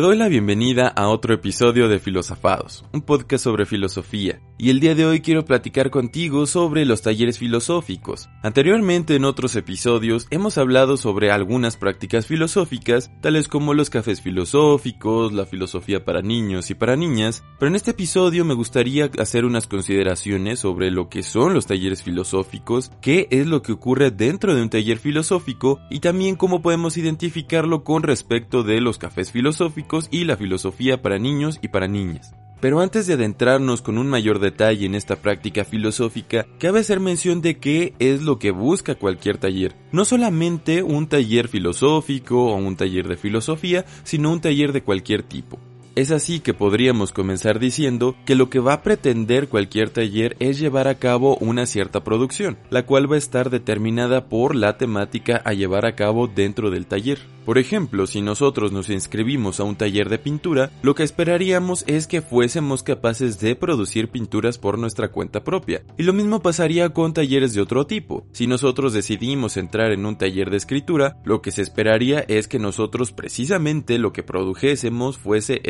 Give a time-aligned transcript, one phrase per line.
[0.00, 4.94] Doy la bienvenida a otro episodio de Filosofados, un podcast sobre filosofía, y el día
[4.94, 8.30] de hoy quiero platicar contigo sobre los talleres filosóficos.
[8.42, 15.34] Anteriormente en otros episodios hemos hablado sobre algunas prácticas filosóficas, tales como los cafés filosóficos,
[15.34, 19.66] la filosofía para niños y para niñas, pero en este episodio me gustaría hacer unas
[19.66, 24.62] consideraciones sobre lo que son los talleres filosóficos, qué es lo que ocurre dentro de
[24.62, 30.24] un taller filosófico y también cómo podemos identificarlo con respecto de los cafés filosóficos y
[30.24, 32.34] la filosofía para niños y para niñas.
[32.60, 37.40] Pero antes de adentrarnos con un mayor detalle en esta práctica filosófica, cabe hacer mención
[37.40, 39.74] de qué es lo que busca cualquier taller.
[39.92, 45.22] No solamente un taller filosófico o un taller de filosofía, sino un taller de cualquier
[45.22, 45.58] tipo.
[45.96, 50.60] Es así que podríamos comenzar diciendo que lo que va a pretender cualquier taller es
[50.60, 55.42] llevar a cabo una cierta producción, la cual va a estar determinada por la temática
[55.44, 57.18] a llevar a cabo dentro del taller.
[57.44, 62.06] Por ejemplo, si nosotros nos inscribimos a un taller de pintura, lo que esperaríamos es
[62.06, 65.82] que fuésemos capaces de producir pinturas por nuestra cuenta propia.
[65.98, 68.24] Y lo mismo pasaría con talleres de otro tipo.
[68.30, 72.58] Si nosotros decidimos entrar en un taller de escritura, lo que se esperaría es que
[72.60, 75.60] nosotros precisamente lo que produjésemos fuese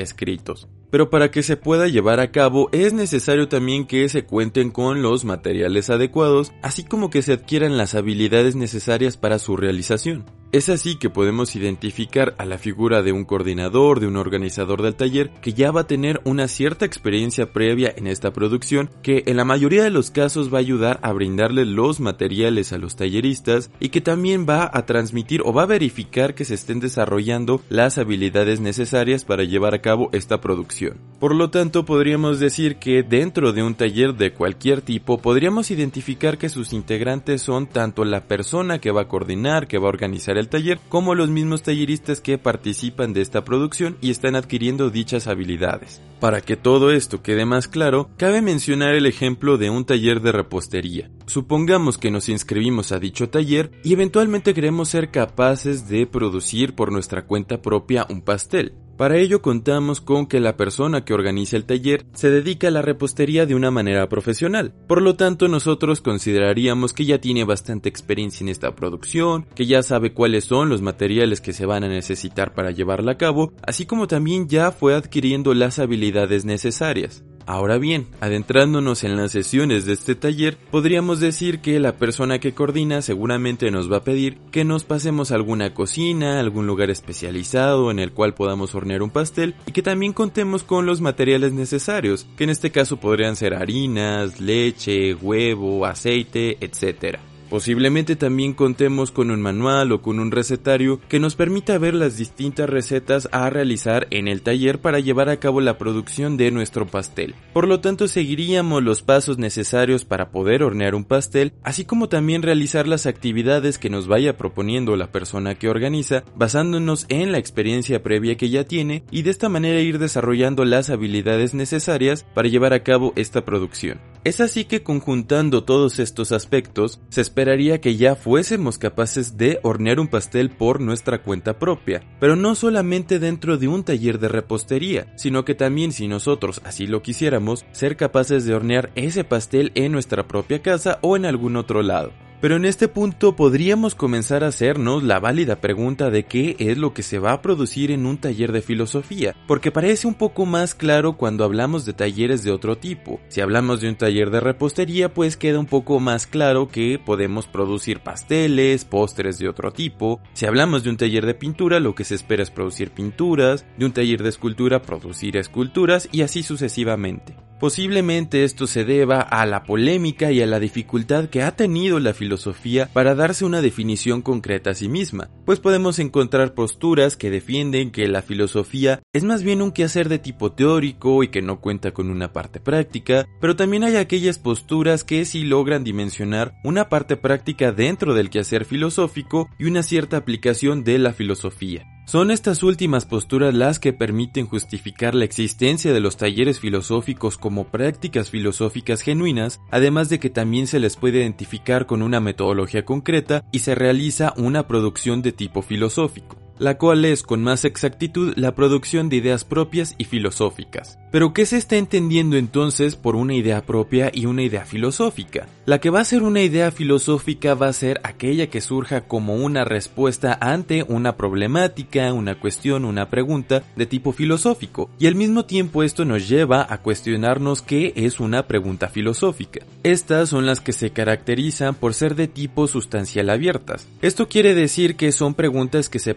[0.90, 5.02] Pero para que se pueda llevar a cabo es necesario también que se cuenten con
[5.02, 10.24] los materiales adecuados, así como que se adquieran las habilidades necesarias para su realización.
[10.52, 14.96] Es así que podemos identificar a la figura de un coordinador, de un organizador del
[14.96, 19.36] taller, que ya va a tener una cierta experiencia previa en esta producción, que en
[19.36, 23.70] la mayoría de los casos va a ayudar a brindarle los materiales a los talleristas
[23.78, 27.96] y que también va a transmitir o va a verificar que se estén desarrollando las
[27.98, 30.98] habilidades necesarias para llevar a cabo esta producción.
[31.20, 36.38] Por lo tanto, podríamos decir que dentro de un taller de cualquier tipo, podríamos identificar
[36.38, 40.39] que sus integrantes son tanto la persona que va a coordinar, que va a organizar
[40.40, 45.26] el taller, como los mismos talleristas que participan de esta producción y están adquiriendo dichas
[45.26, 46.02] habilidades.
[46.18, 50.32] Para que todo esto quede más claro, cabe mencionar el ejemplo de un taller de
[50.32, 51.10] repostería.
[51.26, 56.92] Supongamos que nos inscribimos a dicho taller y eventualmente queremos ser capaces de producir por
[56.92, 58.74] nuestra cuenta propia un pastel.
[59.00, 62.82] Para ello contamos con que la persona que organiza el taller se dedica a la
[62.82, 64.74] repostería de una manera profesional.
[64.86, 69.82] Por lo tanto, nosotros consideraríamos que ya tiene bastante experiencia en esta producción, que ya
[69.82, 73.86] sabe cuáles son los materiales que se van a necesitar para llevarla a cabo, así
[73.86, 77.24] como también ya fue adquiriendo las habilidades necesarias.
[77.46, 82.54] Ahora bien, adentrándonos en las sesiones de este taller, podríamos decir que la persona que
[82.54, 87.90] coordina seguramente nos va a pedir que nos pasemos a alguna cocina, algún lugar especializado
[87.90, 92.26] en el cual podamos hornear un pastel y que también contemos con los materiales necesarios,
[92.36, 97.18] que en este caso podrían ser harinas, leche, huevo, aceite, etc.
[97.50, 102.16] Posiblemente también contemos con un manual o con un recetario que nos permita ver las
[102.16, 106.86] distintas recetas a realizar en el taller para llevar a cabo la producción de nuestro
[106.86, 107.34] pastel.
[107.52, 112.42] Por lo tanto, seguiríamos los pasos necesarios para poder hornear un pastel, así como también
[112.42, 118.00] realizar las actividades que nos vaya proponiendo la persona que organiza, basándonos en la experiencia
[118.00, 122.74] previa que ya tiene y de esta manera ir desarrollando las habilidades necesarias para llevar
[122.74, 123.98] a cabo esta producción.
[124.22, 129.98] Es así que conjuntando todos estos aspectos, se esperaría que ya fuésemos capaces de hornear
[129.98, 135.10] un pastel por nuestra cuenta propia, pero no solamente dentro de un taller de repostería,
[135.16, 139.90] sino que también si nosotros así lo quisiéramos, ser capaces de hornear ese pastel en
[139.90, 142.12] nuestra propia casa o en algún otro lado.
[142.40, 146.94] Pero en este punto podríamos comenzar a hacernos la válida pregunta de qué es lo
[146.94, 150.74] que se va a producir en un taller de filosofía, porque parece un poco más
[150.74, 153.20] claro cuando hablamos de talleres de otro tipo.
[153.28, 157.46] Si hablamos de un taller de repostería, pues queda un poco más claro que podemos
[157.46, 160.18] producir pasteles, postres de otro tipo.
[160.32, 163.84] Si hablamos de un taller de pintura, lo que se espera es producir pinturas, de
[163.84, 167.36] un taller de escultura, producir esculturas y así sucesivamente.
[167.60, 172.14] Posiblemente esto se deba a la polémica y a la dificultad que ha tenido la
[172.14, 177.90] filosofía para darse una definición concreta a sí misma, pues podemos encontrar posturas que defienden
[177.90, 181.92] que la filosofía es más bien un quehacer de tipo teórico y que no cuenta
[181.92, 187.18] con una parte práctica, pero también hay aquellas posturas que sí logran dimensionar una parte
[187.18, 191.84] práctica dentro del quehacer filosófico y una cierta aplicación de la filosofía.
[192.10, 197.68] Son estas últimas posturas las que permiten justificar la existencia de los talleres filosóficos como
[197.68, 203.44] prácticas filosóficas genuinas, además de que también se les puede identificar con una metodología concreta
[203.52, 206.49] y se realiza una producción de tipo filosófico.
[206.60, 210.98] La cual es con más exactitud la producción de ideas propias y filosóficas.
[211.10, 215.48] Pero ¿qué se está entendiendo entonces por una idea propia y una idea filosófica?
[215.66, 219.36] La que va a ser una idea filosófica va a ser aquella que surja como
[219.36, 225.46] una respuesta ante una problemática, una cuestión, una pregunta de tipo filosófico, y al mismo
[225.46, 229.64] tiempo esto nos lleva a cuestionarnos qué es una pregunta filosófica.
[229.82, 233.88] Estas son las que se caracterizan por ser de tipo sustancial abiertas.
[234.02, 236.14] Esto quiere decir que son preguntas que se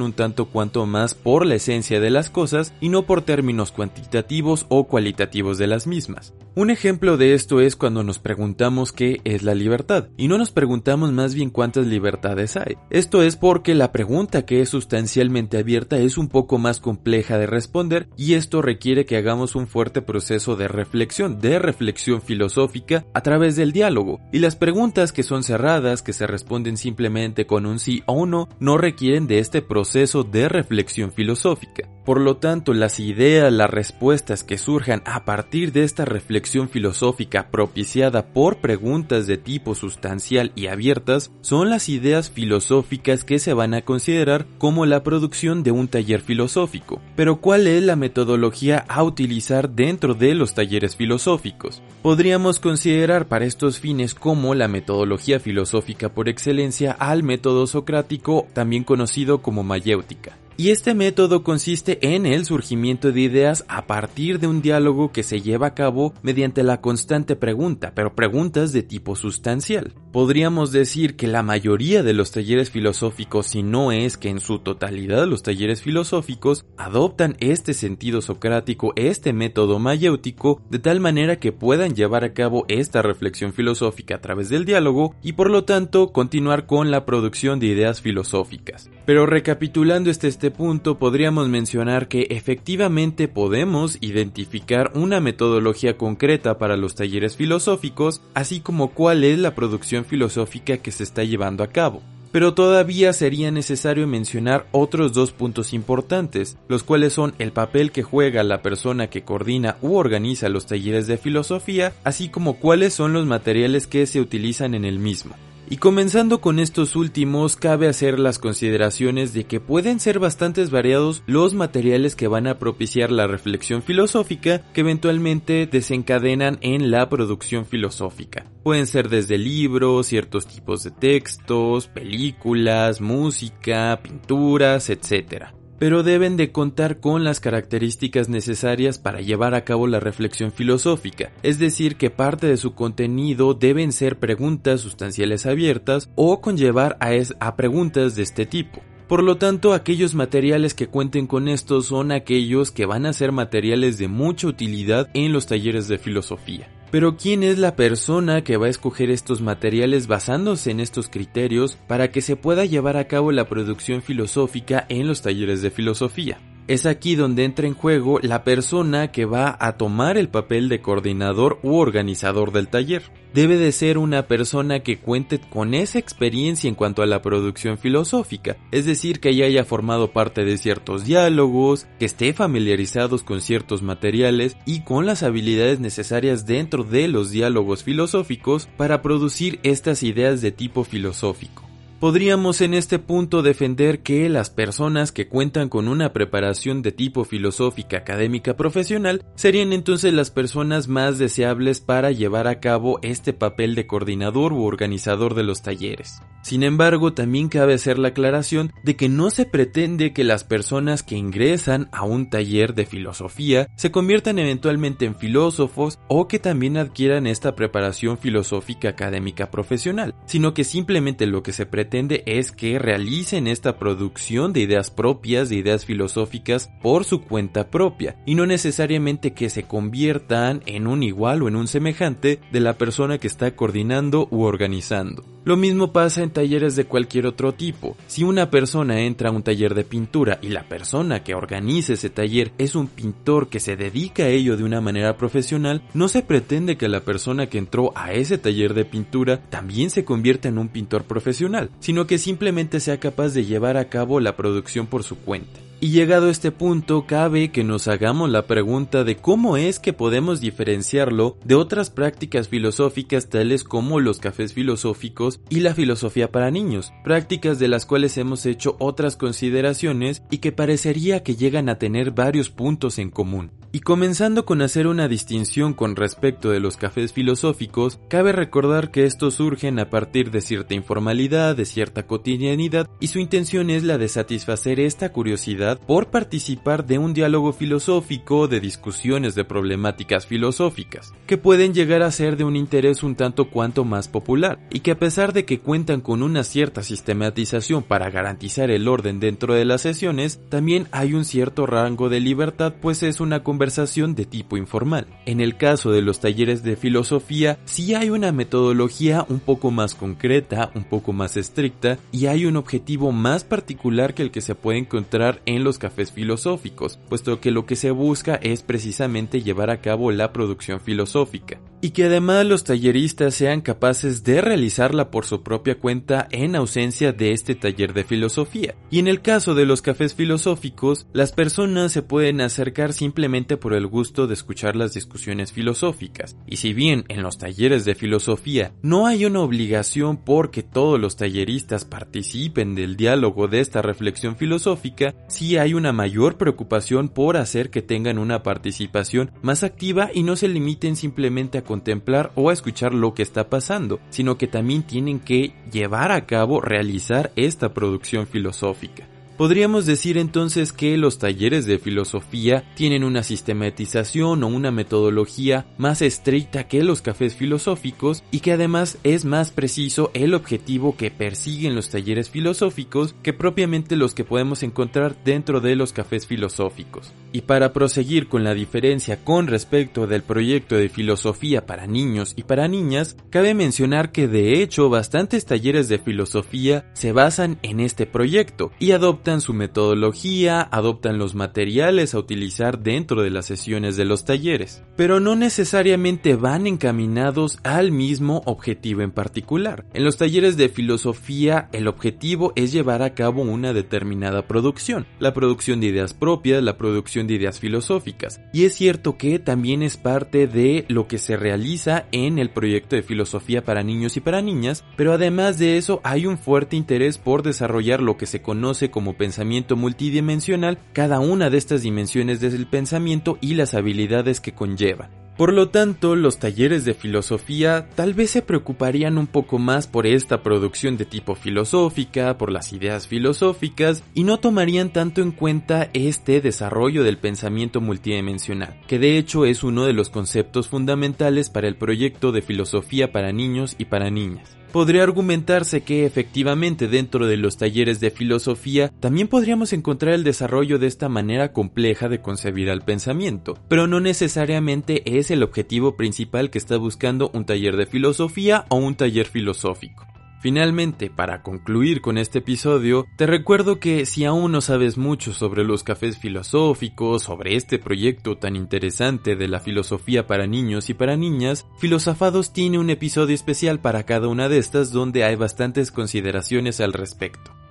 [0.00, 4.66] un tanto cuanto más por la esencia de las cosas y no por términos cuantitativos
[4.68, 6.34] o cualitativos de las mismas.
[6.54, 10.50] Un ejemplo de esto es cuando nos preguntamos qué es la libertad, y no nos
[10.50, 12.76] preguntamos más bien cuántas libertades hay.
[12.90, 17.46] Esto es porque la pregunta que es sustancialmente abierta es un poco más compleja de
[17.46, 23.22] responder y esto requiere que hagamos un fuerte proceso de reflexión, de reflexión filosófica a
[23.22, 24.20] través del diálogo.
[24.30, 28.30] Y las preguntas que son cerradas, que se responden simplemente con un sí o un
[28.30, 31.88] no, no requieren de este proceso de reflexión filosófica.
[32.04, 37.48] Por lo tanto, las ideas, las respuestas que surjan a partir de esta reflexión filosófica
[37.50, 43.74] propiciada por preguntas de tipo sustancial y abiertas son las ideas filosóficas que se van
[43.74, 47.00] a considerar como la producción de un taller filosófico.
[47.14, 51.82] Pero ¿cuál es la metodología a utilizar dentro de los talleres filosóficos?
[52.02, 58.82] Podríamos considerar para estos fines como la metodología filosófica por excelencia al método socrático, también
[58.82, 60.41] conocido como mayéutica.
[60.56, 65.22] Y este método consiste en el surgimiento de ideas a partir de un diálogo que
[65.22, 69.94] se lleva a cabo mediante la constante pregunta, pero preguntas de tipo sustancial.
[70.12, 74.58] Podríamos decir que la mayoría de los talleres filosóficos, si no es que en su
[74.58, 81.52] totalidad los talleres filosóficos, adoptan este sentido socrático, este método mayéutico, de tal manera que
[81.52, 86.12] puedan llevar a cabo esta reflexión filosófica a través del diálogo y por lo tanto
[86.12, 88.90] continuar con la producción de ideas filosóficas.
[89.06, 96.76] Pero recapitulando este, este punto, podríamos mencionar que efectivamente podemos identificar una metodología concreta para
[96.76, 101.68] los talleres filosóficos, así como cuál es la producción filosófica que se está llevando a
[101.68, 102.02] cabo.
[102.32, 108.02] Pero todavía sería necesario mencionar otros dos puntos importantes, los cuales son el papel que
[108.02, 113.12] juega la persona que coordina u organiza los talleres de filosofía, así como cuáles son
[113.12, 115.34] los materiales que se utilizan en el mismo.
[115.72, 121.22] Y comenzando con estos últimos, cabe hacer las consideraciones de que pueden ser bastante variados
[121.26, 127.64] los materiales que van a propiciar la reflexión filosófica que eventualmente desencadenan en la producción
[127.64, 128.44] filosófica.
[128.64, 136.52] Pueden ser desde libros, ciertos tipos de textos, películas, música, pinturas, etc pero deben de
[136.52, 142.08] contar con las características necesarias para llevar a cabo la reflexión filosófica, es decir, que
[142.08, 148.22] parte de su contenido deben ser preguntas sustanciales abiertas o conllevar a, a preguntas de
[148.22, 148.80] este tipo.
[149.08, 153.32] Por lo tanto, aquellos materiales que cuenten con esto son aquellos que van a ser
[153.32, 156.68] materiales de mucha utilidad en los talleres de filosofía.
[156.92, 161.78] Pero ¿quién es la persona que va a escoger estos materiales basándose en estos criterios
[161.86, 166.38] para que se pueda llevar a cabo la producción filosófica en los talleres de filosofía?
[166.68, 170.80] Es aquí donde entra en juego la persona que va a tomar el papel de
[170.80, 173.02] coordinador u organizador del taller.
[173.34, 177.78] Debe de ser una persona que cuente con esa experiencia en cuanto a la producción
[177.78, 183.40] filosófica, es decir, que ya haya formado parte de ciertos diálogos, que esté familiarizados con
[183.40, 190.02] ciertos materiales y con las habilidades necesarias dentro de los diálogos filosóficos para producir estas
[190.02, 191.71] ideas de tipo filosófico.
[192.02, 197.24] Podríamos en este punto defender que las personas que cuentan con una preparación de tipo
[197.24, 203.76] filosófica académica profesional serían entonces las personas más deseables para llevar a cabo este papel
[203.76, 206.20] de coordinador u organizador de los talleres.
[206.42, 211.04] Sin embargo, también cabe hacer la aclaración de que no se pretende que las personas
[211.04, 216.78] que ingresan a un taller de filosofía se conviertan eventualmente en filósofos o que también
[216.78, 221.91] adquieran esta preparación filosófica académica profesional, sino que simplemente lo que se pretende
[222.26, 228.16] es que realicen esta producción de ideas propias, de ideas filosóficas por su cuenta propia,
[228.24, 232.78] y no necesariamente que se conviertan en un igual o en un semejante de la
[232.78, 235.24] persona que está coordinando u organizando.
[235.44, 237.96] Lo mismo pasa en talleres de cualquier otro tipo.
[238.06, 242.10] Si una persona entra a un taller de pintura y la persona que organiza ese
[242.10, 246.22] taller es un pintor que se dedica a ello de una manera profesional, no se
[246.22, 250.58] pretende que la persona que entró a ese taller de pintura también se convierta en
[250.58, 255.02] un pintor profesional, sino que simplemente sea capaz de llevar a cabo la producción por
[255.02, 255.61] su cuenta.
[255.84, 259.92] Y llegado a este punto, cabe que nos hagamos la pregunta de cómo es que
[259.92, 266.52] podemos diferenciarlo de otras prácticas filosóficas tales como los cafés filosóficos y la filosofía para
[266.52, 271.78] niños, prácticas de las cuales hemos hecho otras consideraciones y que parecería que llegan a
[271.78, 273.50] tener varios puntos en común.
[273.74, 279.06] Y comenzando con hacer una distinción con respecto de los cafés filosóficos, cabe recordar que
[279.06, 283.96] estos surgen a partir de cierta informalidad, de cierta cotidianidad, y su intención es la
[283.96, 291.12] de satisfacer esta curiosidad por participar de un diálogo filosófico, de discusiones de problemáticas filosóficas,
[291.26, 294.92] que pueden llegar a ser de un interés un tanto cuanto más popular, y que
[294.92, 299.64] a pesar de que cuentan con una cierta sistematización para garantizar el orden dentro de
[299.64, 304.56] las sesiones, también hay un cierto rango de libertad, pues es una conversación de tipo
[304.56, 305.06] informal.
[305.26, 309.94] En el caso de los talleres de filosofía, sí hay una metodología un poco más
[309.94, 314.54] concreta, un poco más estricta, y hay un objetivo más particular que el que se
[314.54, 319.70] puede encontrar en los cafés filosóficos, puesto que lo que se busca es precisamente llevar
[319.70, 325.26] a cabo la producción filosófica y que además los talleristas sean capaces de realizarla por
[325.26, 328.76] su propia cuenta en ausencia de este taller de filosofía.
[328.88, 333.74] Y en el caso de los cafés filosóficos, las personas se pueden acercar simplemente por
[333.74, 336.36] el gusto de escuchar las discusiones filosóficas.
[336.46, 341.16] Y si bien en los talleres de filosofía no hay una obligación porque todos los
[341.16, 347.70] talleristas participen del diálogo de esta reflexión filosófica, sí hay una mayor preocupación por hacer
[347.70, 352.92] que tengan una participación más activa y no se limiten simplemente a contemplar o escuchar
[352.92, 358.26] lo que está pasando, sino que también tienen que llevar a cabo, realizar esta producción
[358.26, 359.08] filosófica.
[359.42, 366.00] Podríamos decir entonces que los talleres de filosofía tienen una sistematización o una metodología más
[366.00, 371.74] estricta que los cafés filosóficos y que además es más preciso el objetivo que persiguen
[371.74, 377.12] los talleres filosóficos que propiamente los que podemos encontrar dentro de los cafés filosóficos.
[377.32, 382.44] Y para proseguir con la diferencia con respecto del proyecto de filosofía para niños y
[382.44, 388.06] para niñas, cabe mencionar que de hecho bastantes talleres de filosofía se basan en este
[388.06, 394.04] proyecto y adoptan su metodología, adoptan los materiales a utilizar dentro de las sesiones de
[394.04, 399.84] los talleres, pero no necesariamente van encaminados al mismo objetivo en particular.
[399.94, 405.34] En los talleres de filosofía el objetivo es llevar a cabo una determinada producción, la
[405.34, 409.96] producción de ideas propias, la producción de ideas filosóficas, y es cierto que también es
[409.96, 414.42] parte de lo que se realiza en el proyecto de filosofía para niños y para
[414.42, 418.90] niñas, pero además de eso hay un fuerte interés por desarrollar lo que se conoce
[418.90, 425.10] como pensamiento multidimensional cada una de estas dimensiones del pensamiento y las habilidades que conllevan.
[425.36, 430.08] Por lo tanto, los talleres de filosofía tal vez se preocuparían un poco más por
[430.08, 435.88] esta producción de tipo filosófica, por las ideas filosóficas, y no tomarían tanto en cuenta
[435.92, 441.68] este desarrollo del pensamiento multidimensional, que de hecho es uno de los conceptos fundamentales para
[441.68, 447.36] el proyecto de filosofía para niños y para niñas podría argumentarse que efectivamente dentro de
[447.36, 452.70] los talleres de filosofía también podríamos encontrar el desarrollo de esta manera compleja de concebir
[452.70, 457.86] al pensamiento, pero no necesariamente es el objetivo principal que está buscando un taller de
[457.86, 460.06] filosofía o un taller filosófico.
[460.42, 465.62] Finalmente, para concluir con este episodio, te recuerdo que si aún no sabes mucho sobre
[465.62, 471.16] los cafés filosóficos, sobre este proyecto tan interesante de la filosofía para niños y para
[471.16, 476.80] niñas, Filosofados tiene un episodio especial para cada una de estas donde hay bastantes consideraciones
[476.80, 477.61] al respecto.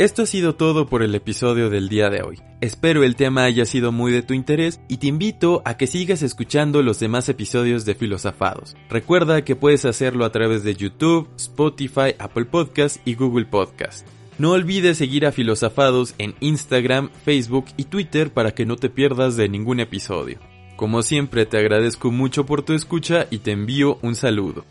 [0.00, 2.40] Esto ha sido todo por el episodio del día de hoy.
[2.62, 6.22] Espero el tema haya sido muy de tu interés y te invito a que sigas
[6.22, 8.78] escuchando los demás episodios de Filosofados.
[8.88, 14.06] Recuerda que puedes hacerlo a través de YouTube, Spotify, Apple Podcast y Google Podcast.
[14.38, 19.36] No olvides seguir a Filosofados en Instagram, Facebook y Twitter para que no te pierdas
[19.36, 20.38] de ningún episodio.
[20.76, 24.64] Como siempre te agradezco mucho por tu escucha y te envío un saludo.